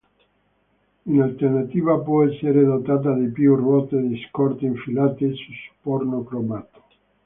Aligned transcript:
In 1.05 1.21
alternativa 1.21 1.99
può 1.99 2.25
essere 2.25 2.63
dotata 2.63 3.13
di 3.13 3.29
più 3.29 3.53
ruote 3.55 4.01
di 4.01 4.19
scorta 4.27 4.65
infilate 4.65 5.35
su 5.35 5.51
supporto 5.53 6.23
cromato. 6.23 6.83